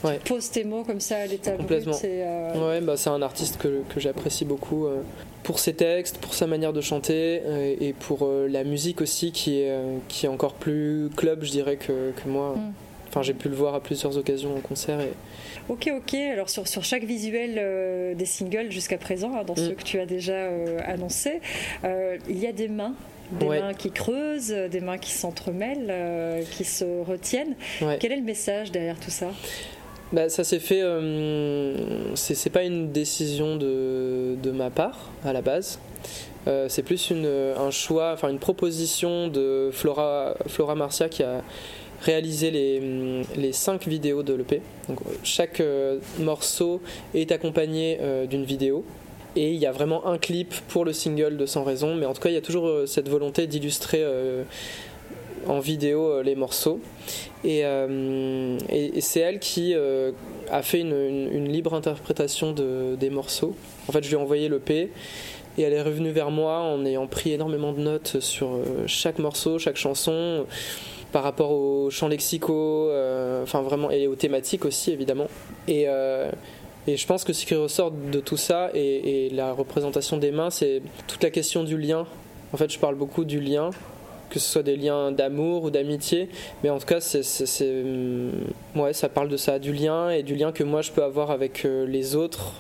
tu 0.03 0.33
poses 0.33 0.51
tes 0.51 0.65
mots 0.65 0.85
comme 0.85 1.01
ça 1.01 1.24
Complètement. 1.57 1.97
Euh, 2.05 2.69
ouais, 2.69 2.81
bah, 2.81 2.97
c'est 2.97 3.11
un 3.11 3.23
artiste 3.23 3.59
que, 3.59 3.83
que 3.89 4.01
j'apprécie 4.01 4.45
beaucoup 4.45 4.87
euh, 4.87 5.03
pour 5.43 5.59
ses 5.59 5.75
textes, 5.75 6.19
pour 6.19 6.35
sa 6.35 6.47
manière 6.47 6.73
de 6.73 6.81
chanter 6.81 7.43
euh, 7.45 7.75
et 7.81 7.93
pour 7.93 8.29
la 8.49 8.65
musique 8.65 9.01
aussi 9.01 9.33
qui 9.33 9.61
est, 9.61 9.73
qui 10.09 10.27
est 10.27 10.29
encore 10.29 10.55
plus 10.55 11.11
club, 11.17 11.45
je 11.45 11.51
dirais, 11.51 11.77
que, 11.77 12.13
que 12.13 12.29
moi. 12.29 12.55
Mm. 12.57 12.73
Enfin, 13.09 13.23
j'ai 13.23 13.35
pu 13.35 13.49
le 13.49 13.55
voir 13.55 13.75
à 13.75 13.81
plusieurs 13.81 14.17
occasions 14.17 14.57
en 14.57 14.61
concert. 14.61 15.01
Et... 15.01 15.13
Ok, 15.69 15.89
ok. 15.97 16.15
Alors 16.15 16.51
sur, 16.51 16.67
sur 16.67 16.83
chaque 16.83 17.05
visuel 17.05 18.17
des 18.17 18.27
singles 18.27 18.71
jusqu'à 18.71 18.99
présent, 18.99 19.33
hein, 19.35 19.45
dans 19.45 19.55
mm. 19.55 19.69
ceux 19.69 19.75
que 19.75 19.85
tu 19.85 20.01
as 20.01 20.07
déjà 20.07 20.49
annoncés, 20.87 21.41
il 21.85 22.39
y 22.39 22.47
a 22.47 22.53
des 22.53 22.69
mains 22.69 22.95
des 23.41 23.47
mains 23.47 23.73
qui 23.73 23.91
creusent, 23.91 24.55
des 24.71 24.81
mains 24.81 24.99
qui 24.99 25.11
s'entremêlent, 25.11 26.45
qui 26.51 26.65
se 26.65 26.85
retiennent. 27.05 27.55
Quel 28.01 28.13
est 28.13 28.17
le 28.17 28.23
message 28.23 28.71
derrière 28.71 28.99
tout 28.99 29.11
ça? 29.11 29.29
Bah, 30.15 30.29
ça 30.29 30.45
s'est 30.45 30.61
fait. 30.61 30.81
Euh, 30.81 32.15
c'est 32.15 32.51
pas 32.51 32.63
une 32.63 32.93
décision 32.93 33.57
de, 33.57 34.51
ma 34.53 34.71
part 34.71 35.11
à 35.25 35.33
la 35.33 35.43
base. 35.43 35.81
Euh, 36.47 36.67
c'est 36.69 36.85
plus 36.85 37.11
une, 37.11 37.27
un 37.27 37.71
choix, 37.73 38.13
enfin 38.13 38.29
une 38.29 38.39
proposition 38.39 39.27
de 39.27 39.71
Flora, 39.73 40.37
Flora 40.47 40.77
Marcia 40.77 41.09
qui 41.09 41.25
a 41.25 41.43
réaliser 42.03 42.51
les, 42.53 43.23
les 43.37 43.53
cinq 43.53 43.89
vidéos 43.89 44.23
de 44.23 44.35
l'EP. 44.35 44.63
Chaque 45.25 45.61
euh, 45.61 45.99
morceau 46.21 46.81
est 47.15 47.33
accompagné 47.33 47.99
d'une 48.31 48.45
vidéo. 48.45 48.85
Et 49.37 49.51
il 49.51 49.59
y 49.59 49.67
a 49.67 49.73
vraiment 49.73 50.07
un 50.07 50.17
clip 50.17 50.55
pour 50.69 50.85
le 50.85 50.93
single 50.93 51.37
de 51.37 51.45
Sans 51.45 51.65
Raison, 51.65 51.97
mais 51.97 52.07
en 52.07 52.15
tout 52.15 52.21
cas 52.21 52.29
il 52.29 52.35
y 52.35 52.39
a 52.39 52.41
toujours 52.41 52.87
cette 52.87 53.09
volonté 53.09 53.49
d'illustrer 53.49 54.05
en 55.49 55.61
vidéo 55.61 56.11
euh, 56.11 56.23
les 56.23 56.35
morceaux. 56.35 56.81
Et, 57.45 57.65
euh, 57.65 58.59
et- 58.69 59.01
c'est 59.01 59.21
elle 59.21 59.39
qui 59.39 59.75
euh, 59.75 60.13
a 60.51 60.63
fait 60.63 60.81
une, 60.81 61.49
libre 61.49 61.75
interprétation 61.75 62.53
de- 62.53 62.97
des 62.99 63.11
morceaux. 63.11 63.55
En 63.89 63.93
fait 63.93 64.03
je 64.03 64.09
lui 64.09 64.17
ai 64.17 64.19
envoyé 64.19 64.49
le 64.49 64.59
P 64.59 64.91
et 65.57 65.63
elle 65.63 65.73
est 65.73 65.83
revenue 65.83 66.11
vers 66.11 66.31
moi 66.31 66.59
en 66.61 66.85
ayant 66.85 67.07
pris 67.07 67.33
énormément 67.33 67.73
de 67.73 67.81
notes 67.81 68.21
sur 68.21 68.59
chaque 68.87 69.19
morceau, 69.19 69.59
chaque 69.59 69.77
chanson, 69.77 70.47
par 71.13 71.23
rapport 71.23 71.53
aux 71.53 71.91
chants 71.91 72.09
lexicaux, 72.09 72.91
enfin 73.43 73.63
vraiment, 73.63 73.89
et 73.93 74.09
aux 74.09 74.17
thématiques 74.17 74.65
aussi 74.65 74.91
évidemment. 74.91 75.29
Et, 75.69 75.87
je 76.89 77.07
pense 77.07 77.23
que 77.23 77.33
ce 77.33 77.47
qui 77.47 77.55
ressort 77.55 77.93
de 77.93 78.19
tout 78.19 78.37
ça 78.37 78.71
et 78.75 79.31
la 79.33 79.53
représentation 79.53 80.17
des 80.17 80.33
mains, 80.33 80.51
c'est 80.51 80.83
toute 81.07 81.23
la 81.23 81.31
question 81.31 81.63
du 81.63 81.79
lien. 81.79 82.05
En 82.53 82.57
fait, 82.57 82.73
je 82.73 82.79
parle 82.79 82.97
beaucoup 82.97 83.25
du 83.25 83.41
lien, 83.41 83.71
que 84.35 84.41
ce 84.41 84.51
soit 84.51 84.65
des 84.65 84.77
liens 84.77 85.13
d'amour 85.13 85.63
ou 85.63 85.71
d'amitié, 85.71 86.29
mais 86.65 86.71
en 86.71 86.79
tout 86.81 86.87
cas, 86.87 87.01
c'est, 87.01 87.23
hum, 87.83 88.33
ouais, 88.75 88.93
ça 88.93 89.09
parle 89.09 89.29
de 89.29 89.37
ça, 89.37 89.61
du 89.61 89.73
lien 89.73 90.11
et 90.11 90.25
du 90.25 90.35
lien 90.35 90.51
que 90.51 90.65
moi 90.65 90.83
je 90.83 90.91
peux 90.91 91.05
avoir 91.05 91.31
avec 91.31 91.65
euh, 91.65 91.87
les 91.87 92.17
autres 92.17 92.55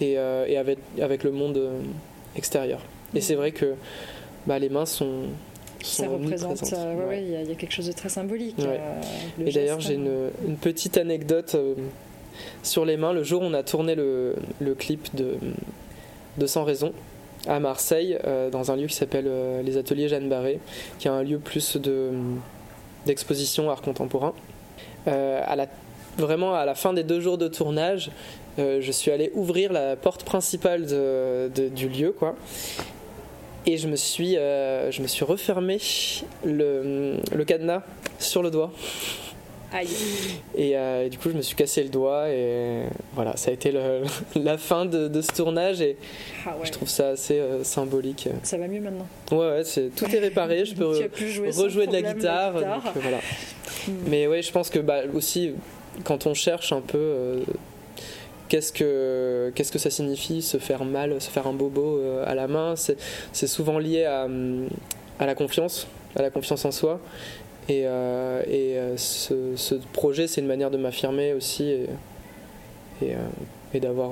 et, 0.00 0.18
euh, 0.18 0.44
et 0.48 0.56
avec, 0.56 0.78
avec 1.00 1.22
le 1.22 1.30
monde 1.30 1.56
euh, 1.58 1.78
extérieur. 2.36 2.80
Et 3.14 3.20
c'est 3.20 3.36
vrai 3.36 3.52
que 3.52 3.74
bah, 4.48 4.58
les 4.58 4.68
mains 4.68 4.84
sont. 4.86 5.26
Ça 5.82 6.08
représente, 6.08 6.60
euh, 6.72 6.94
ouais, 6.96 7.04
Ouais. 7.06 7.22
il 7.22 7.30
y, 7.30 7.36
a- 7.36 7.42
il 7.42 7.48
y 7.48 7.52
a 7.52 7.54
quelque 7.54 7.72
chose 7.72 7.86
de 7.86 7.92
très 7.92 8.08
symbolique. 8.08 8.58
Ouais. 8.58 8.80
euh, 8.80 9.46
Et 9.46 9.52
d'ailleurs, 9.52 9.80
j'ai 9.80 9.94
une, 9.94 10.28
une 10.46 10.56
petite 10.56 10.96
anecdote 10.96 11.56
sur 12.62 12.84
les 12.84 12.96
mains. 12.96 13.12
Le 13.12 13.22
jour 13.22 13.42
où 13.42 13.44
on 13.44 13.54
a 13.54 13.62
tourné 13.62 13.94
le, 13.94 14.34
le 14.60 14.74
clip 14.74 15.14
de, 15.14 15.34
de 16.38 16.46
Sans 16.46 16.64
Raison 16.64 16.92
à 17.46 17.58
Marseille, 17.60 18.18
euh, 18.24 18.50
dans 18.50 18.70
un 18.70 18.76
lieu 18.76 18.86
qui 18.86 18.94
s'appelle 18.94 19.26
euh, 19.26 19.62
les 19.62 19.76
Ateliers 19.76 20.08
Jeanne 20.08 20.28
Barré, 20.28 20.60
qui 20.98 21.08
est 21.08 21.10
un 21.10 21.22
lieu 21.22 21.38
plus 21.38 21.76
de, 21.76 22.10
d'exposition 23.06 23.70
art 23.70 23.82
contemporain. 23.82 24.34
Euh, 25.08 25.40
vraiment, 26.18 26.54
à 26.54 26.64
la 26.64 26.74
fin 26.74 26.92
des 26.92 27.02
deux 27.02 27.20
jours 27.20 27.38
de 27.38 27.48
tournage, 27.48 28.10
je 28.58 28.92
suis 28.92 29.10
allé 29.10 29.32
ouvrir 29.34 29.72
la 29.72 29.96
porte 29.96 30.24
principale 30.24 30.84
du 30.84 31.88
lieu, 31.88 32.12
quoi. 32.12 32.36
Et 33.64 33.78
je 33.78 33.88
me 33.88 33.96
suis, 33.96 34.34
je 34.34 35.02
me 35.02 35.06
suis 35.06 35.24
refermé 35.24 35.78
le, 36.44 37.16
le 37.34 37.44
cadenas 37.44 37.82
sur 38.18 38.42
le 38.42 38.50
doigt. 38.50 38.70
Aïe. 39.72 39.88
Et 40.56 40.76
euh, 40.76 41.08
du 41.08 41.16
coup, 41.18 41.30
je 41.30 41.34
me 41.36 41.42
suis 41.42 41.56
cassé 41.56 41.82
le 41.82 41.88
doigt 41.88 42.28
et 42.28 42.82
voilà, 43.14 43.36
ça 43.36 43.50
a 43.50 43.54
été 43.54 43.72
le- 43.72 44.02
la 44.42 44.58
fin 44.58 44.84
de, 44.84 45.08
de 45.08 45.20
ce 45.22 45.28
tournage 45.32 45.80
et 45.80 45.96
Ah 46.46 46.50
ouais. 46.50 46.66
je 46.66 46.72
trouve 46.72 46.88
ça 46.88 47.10
assez 47.10 47.38
euh, 47.38 47.64
symbolique. 47.64 48.28
Ça 48.42 48.58
va 48.58 48.68
mieux 48.68 48.80
maintenant. 48.80 49.06
Ouais, 49.30 49.38
ouais, 49.56 49.64
c'est, 49.64 49.94
tout 49.94 50.04
est 50.14 50.18
réparé, 50.18 50.64
je 50.64 50.74
peux 50.76 50.86
rejouer 51.56 51.86
de 51.86 51.92
la 51.92 52.02
guitare. 52.14 52.52
donc, 52.54 52.62
euh, 52.64 53.00
voilà. 53.00 53.18
Hmm. 53.88 53.92
Mais 54.08 54.26
ouais, 54.26 54.42
je 54.42 54.52
pense 54.52 54.68
que 54.70 54.78
bah, 54.78 55.00
aussi, 55.14 55.52
quand 56.04 56.26
on 56.26 56.34
cherche 56.34 56.72
un 56.72 56.80
peu 56.80 56.98
euh, 56.98 57.40
qu'est-ce, 58.48 58.72
que, 58.72 59.50
qu'est-ce 59.54 59.72
que 59.72 59.78
ça 59.78 59.90
signifie 59.90 60.42
se 60.42 60.58
faire 60.58 60.84
mal, 60.84 61.20
se 61.20 61.30
faire 61.30 61.46
un 61.46 61.52
bobo 61.54 61.98
euh, 61.98 62.24
à 62.26 62.34
la 62.34 62.46
main, 62.46 62.76
c'est, 62.76 62.96
c'est 63.32 63.46
souvent 63.46 63.78
lié 63.78 64.04
à, 64.04 64.24
hum, 64.26 64.68
à 65.18 65.26
la 65.26 65.34
confiance, 65.34 65.86
à 66.14 66.22
la 66.22 66.30
confiance 66.30 66.64
en 66.64 66.70
soi. 66.72 67.00
Et, 67.68 67.82
euh, 67.86 68.42
et 68.46 68.76
euh, 68.78 68.96
ce, 68.96 69.54
ce 69.56 69.74
projet, 69.92 70.26
c'est 70.26 70.40
une 70.40 70.46
manière 70.46 70.70
de 70.70 70.76
m'affirmer 70.78 71.32
aussi 71.32 71.64
et, 71.64 71.86
et, 73.02 73.12
euh, 73.14 73.18
et 73.72 73.80
d'avoir 73.80 74.10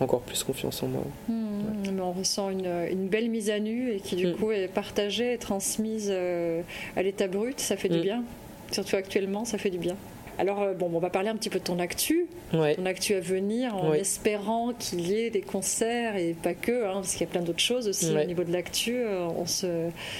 encore 0.00 0.20
plus 0.20 0.42
confiance 0.44 0.82
en 0.82 0.88
moi. 0.88 1.02
Hmm, 1.28 1.92
mais 1.94 2.00
on 2.02 2.12
ressent 2.12 2.50
une, 2.50 2.66
une 2.90 3.08
belle 3.08 3.30
mise 3.30 3.50
à 3.50 3.58
nu 3.60 3.90
et 3.92 4.00
qui 4.00 4.16
du 4.16 4.26
Mm. 4.28 4.32
coup 4.34 4.50
est 4.52 4.68
partagée 4.68 5.32
et 5.34 5.38
transmise 5.38 6.10
à 6.10 7.02
l'état 7.02 7.28
brut. 7.28 7.58
Ça 7.60 7.76
fait 7.76 7.88
du 7.88 7.98
Mm. 7.98 8.02
bien. 8.02 8.24
Surtout 8.72 8.96
actuellement, 8.96 9.44
ça 9.44 9.58
fait 9.58 9.70
du 9.70 9.78
bien. 9.78 9.96
Alors, 10.38 10.62
euh, 10.62 10.72
bon, 10.74 10.88
on 10.94 10.98
va 11.00 11.10
parler 11.10 11.28
un 11.28 11.36
petit 11.36 11.50
peu 11.50 11.58
de 11.58 11.64
ton 11.64 11.78
actu, 11.80 12.26
Ouais. 12.54 12.76
ton 12.76 12.86
actu 12.86 13.14
à 13.14 13.20
venir, 13.20 13.74
en 13.76 13.90
Ouais. 13.90 14.00
espérant 14.00 14.72
qu'il 14.72 15.00
y 15.08 15.14
ait 15.20 15.30
des 15.30 15.40
concerts 15.40 16.16
et 16.16 16.34
pas 16.40 16.54
que, 16.54 16.84
hein, 16.86 16.92
parce 16.94 17.12
qu'il 17.12 17.22
y 17.22 17.24
a 17.24 17.32
plein 17.32 17.42
d'autres 17.42 17.58
choses 17.58 17.88
aussi 17.88 18.12
Ouais. 18.14 18.22
au 18.22 18.26
niveau 18.26 18.44
de 18.44 18.52
l'actu. 18.52 18.94
euh, 18.98 19.26
on 19.36 19.46
se, 19.46 19.66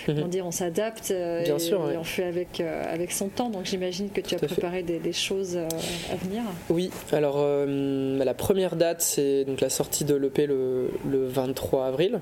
comment 0.06 0.26
dire, 0.26 0.44
on 0.46 0.50
s'adapte 0.50 1.10
euh, 1.12 1.44
et, 1.44 1.58
sûr, 1.60 1.80
ouais. 1.84 1.94
et 1.94 1.96
on 1.96 2.04
fait 2.04 2.24
avec 2.24 2.60
avec, 2.60 3.12
son 3.12 3.28
temps. 3.28 3.48
Donc 3.48 3.64
j'imagine 3.66 4.10
que 4.10 4.20
tu 4.20 4.34
as 4.34 4.38
Tout 4.38 4.46
préparé 4.46 4.82
des, 4.82 4.98
des 4.98 5.12
choses 5.12 5.56
à 5.56 6.16
venir. 6.16 6.42
Oui, 6.68 6.90
alors 7.12 7.36
euh, 7.38 8.22
la 8.22 8.34
première 8.34 8.76
date, 8.76 9.00
c'est 9.02 9.44
donc 9.44 9.60
la 9.60 9.70
sortie 9.70 10.04
de 10.04 10.14
l'EP 10.16 10.46
le, 10.46 10.90
le 11.08 11.26
23 11.26 11.86
avril, 11.86 12.20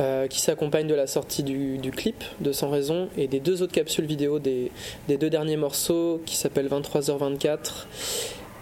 euh, 0.00 0.26
qui 0.26 0.40
s'accompagne 0.40 0.88
de 0.88 0.94
la 0.94 1.06
sortie 1.06 1.44
du, 1.44 1.78
clip 1.92 2.24
de 2.40 2.50
Sans 2.50 2.68
Raison 2.68 3.08
et 3.16 3.28
des 3.28 3.38
deux 3.38 3.62
autres 3.62 3.72
capsules 3.72 4.06
vidéo 4.06 4.40
des, 4.40 4.72
deux 5.08 5.30
derniers 5.30 5.56
morceaux 5.56 6.20
qui 6.26 6.36
s'appellent 6.36 6.68
23h24 6.68 7.86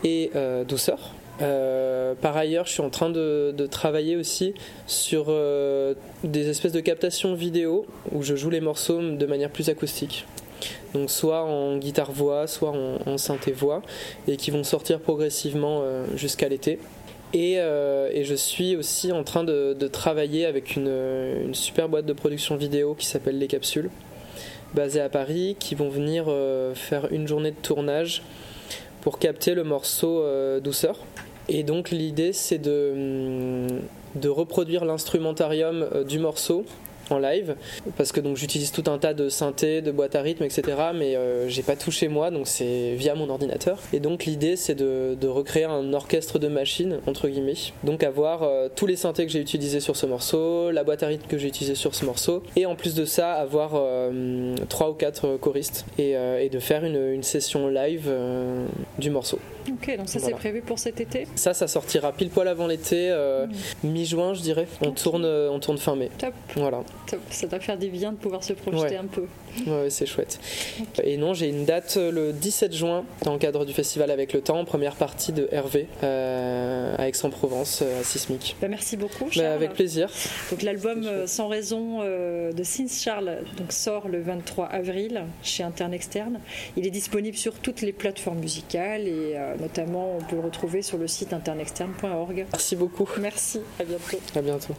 et 0.04 0.30
euh, 0.36 0.64
Douceur. 0.64 1.14
Euh, 1.40 2.14
par 2.20 2.36
ailleurs, 2.36 2.66
je 2.66 2.72
suis 2.72 2.82
en 2.82 2.90
train 2.90 3.08
de, 3.08 3.66
travailler 3.70 4.16
aussi 4.16 4.52
sur 4.86 5.32
des 6.22 6.50
espèces 6.50 6.72
de 6.72 6.80
captations 6.80 7.34
vidéo 7.34 7.86
où 8.12 8.22
je 8.22 8.36
joue 8.36 8.50
les 8.50 8.60
morceaux 8.60 9.00
de 9.00 9.26
manière 9.26 9.50
plus 9.50 9.70
acoustique. 9.70 10.26
Donc 10.92 11.10
soit 11.10 11.44
en 11.44 11.78
guitare-voix, 11.78 12.46
soit 12.46 12.72
en, 12.72 12.98
en 13.06 13.16
synthé-voix 13.16 13.80
et 14.28 14.36
qui 14.36 14.50
vont 14.50 14.64
sortir 14.64 15.00
progressivement 15.00 15.82
jusqu'à 16.14 16.48
l'été. 16.50 16.78
Et, 17.34 17.54
euh, 17.58 18.10
et 18.12 18.24
je 18.24 18.34
suis 18.34 18.76
aussi 18.76 19.10
en 19.10 19.24
train 19.24 19.44
de, 19.44 19.74
travailler 19.88 20.44
avec 20.44 20.76
une, 20.76 21.54
super 21.54 21.88
boîte 21.88 22.06
de 22.06 22.12
production 22.12 22.56
vidéo 22.56 22.94
qui 22.94 23.06
s'appelle 23.06 23.38
Les 23.38 23.46
Capsules, 23.46 23.90
basée 24.74 25.00
à 25.00 25.08
Paris, 25.08 25.56
qui 25.58 25.74
vont 25.74 25.88
venir 25.88 26.26
euh, 26.28 26.74
faire 26.74 27.10
une 27.10 27.26
journée 27.26 27.50
de 27.50 27.56
tournage 27.56 28.22
pour 29.00 29.18
capter 29.18 29.54
le 29.54 29.64
morceau 29.64 30.20
euh, 30.20 30.60
Douceur. 30.60 30.98
Et 31.48 31.62
donc 31.62 31.90
l'idée 31.90 32.32
c'est 32.32 32.58
de, 32.58 32.92
hum, 32.94 34.30
reproduire 34.30 34.84
l'instrumentarium 34.84 35.88
du 36.06 36.18
morceau 36.18 36.64
en 37.10 37.18
live 37.18 37.56
parce 37.96 38.12
que 38.12 38.20
donc 38.20 38.36
j'utilise 38.36 38.72
tout 38.72 38.84
un 38.86 38.98
tas 38.98 39.14
de 39.14 39.28
synthés, 39.28 39.82
de 39.82 39.90
boîtes 39.90 40.14
à 40.14 40.22
rythme, 40.22 40.44
etc. 40.44 40.62
Mais 40.94 41.16
euh, 41.16 41.48
j'ai 41.48 41.62
pas 41.62 41.76
tout 41.76 41.90
chez 41.90 42.08
moi, 42.08 42.30
donc 42.30 42.46
c'est 42.46 42.94
via 42.94 43.14
mon 43.14 43.28
ordinateur. 43.30 43.78
Et 43.92 44.00
donc 44.00 44.24
l'idée 44.24 44.56
c'est 44.56 44.74
de, 44.74 45.16
de 45.20 45.28
recréer 45.28 45.64
un 45.64 45.92
orchestre 45.92 46.38
de 46.38 46.48
machines 46.48 46.98
entre 47.06 47.28
guillemets. 47.28 47.54
Donc 47.84 48.02
avoir 48.02 48.42
euh, 48.42 48.68
tous 48.74 48.86
les 48.86 48.96
synthés 48.96 49.26
que 49.26 49.32
j'ai 49.32 49.40
utilisés 49.40 49.80
sur 49.80 49.96
ce 49.96 50.06
morceau, 50.06 50.70
la 50.70 50.84
boîte 50.84 51.02
à 51.02 51.08
rythme 51.08 51.26
que 51.28 51.38
j'ai 51.38 51.48
utilisée 51.48 51.74
sur 51.74 51.94
ce 51.94 52.04
morceau, 52.04 52.42
et 52.56 52.66
en 52.66 52.74
plus 52.74 52.94
de 52.94 53.04
ça 53.04 53.32
avoir 53.32 53.72
euh, 53.74 54.54
trois 54.68 54.90
ou 54.90 54.94
quatre 54.94 55.36
choristes 55.36 55.84
et, 55.98 56.12
de 56.52 56.58
faire 56.58 56.84
une, 56.84 57.22
session 57.22 57.68
live 57.68 58.10
du 58.98 59.10
morceau. 59.10 59.38
Ok, 59.68 59.96
donc 59.96 60.08
ça 60.08 60.18
Voilà. 60.18 60.34
c'est 60.36 60.40
prévu 60.40 60.60
pour 60.62 60.78
cet 60.78 61.00
été. 61.00 61.26
Ça, 61.36 61.54
ça 61.54 61.68
sortira 61.68 62.12
pile 62.12 62.30
poil 62.30 62.48
avant 62.48 62.66
l'été, 62.66 63.08
euh, 63.10 63.46
mi-juin 63.84 64.34
je 64.34 64.40
dirais. 64.40 64.66
On 64.80 64.90
tourne, 64.92 65.24
euh, 65.24 65.50
on 65.50 65.58
tourne 65.60 65.78
fin 65.78 65.94
mai. 65.96 66.10
Top, 66.18 66.34
Voilà. 66.56 66.82
top. 67.06 67.20
Ça 67.30 67.46
doit 67.46 67.60
faire 67.60 67.78
du 67.78 67.88
bien 67.88 68.12
de 68.12 68.16
pouvoir 68.16 68.42
se 68.42 68.52
projeter 68.52 68.82
Ouais. 68.82 68.96
un 68.96 69.06
peu. 69.06 69.24
Ouais, 69.66 69.90
c'est 69.90 70.06
chouette. 70.06 70.40
Et 71.04 71.16
non, 71.18 71.34
j'ai 71.34 71.48
une 71.48 71.64
date 71.66 71.94
euh, 71.98 72.10
le 72.10 72.32
17 72.32 72.72
juin 72.74 73.04
dans 73.22 73.34
le 73.34 73.38
cadre 73.38 73.64
du 73.66 73.72
festival 73.74 74.10
Avec 74.10 74.32
le 74.32 74.40
Temps, 74.40 74.64
première 74.64 74.94
partie 74.96 75.32
de 75.32 75.46
Hervé 75.52 75.88
euh, 76.02 76.94
à 76.98 77.08
Aix-en-Provence, 77.08 77.82
à 77.82 78.02
Sismic. 78.02 78.56
Bah, 78.60 78.68
merci 78.68 78.96
beaucoup. 78.96 79.24
Bah, 79.26 79.30
Charles. 79.32 79.46
avec 79.46 79.72
plaisir. 79.74 80.08
Donc 80.50 80.62
l'album 80.62 81.06
Sans 81.26 81.48
raison 81.48 81.98
euh, 82.02 82.52
de 82.52 82.62
Sins 82.62 82.86
Charles 82.88 83.38
donc, 83.58 83.72
sort 83.72 84.08
le 84.08 84.20
23 84.22 84.66
avril 84.66 85.24
chez 85.42 85.62
Interne 85.62 85.92
Externe. 85.94 86.40
Il 86.76 86.86
est 86.86 86.90
disponible 86.90 87.36
sur 87.36 87.54
toutes 87.54 87.82
les 87.82 87.92
plateformes 87.92 88.38
musicales 88.38 89.06
et 89.06 89.34
notamment 89.60 90.16
on 90.16 90.20
peut 90.20 90.36
le 90.36 90.42
retrouver 90.42 90.82
sur 90.82 90.98
le 90.98 91.06
site 91.06 91.32
internexterne.org. 91.32 92.46
Merci 92.52 92.76
beaucoup. 92.76 93.08
Merci, 93.20 93.60
à 93.80 93.84
bientôt. 93.84 94.18
À 94.34 94.42
bientôt. 94.42 94.74